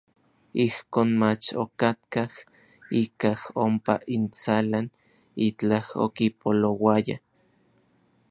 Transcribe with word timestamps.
Ijkon 0.63 1.09
mach 1.21 1.47
okatkaj 1.63 2.31
ikaj 3.01 3.39
ompa 3.63 3.93
intsalan 4.15 4.85
itlaj 5.49 5.85
okipolouaya. 6.05 7.15